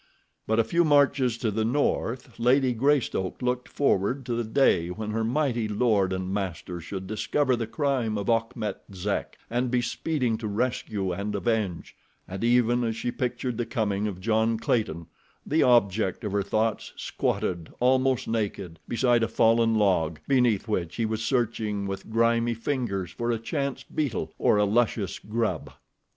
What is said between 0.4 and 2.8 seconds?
But a few marches to the north Lady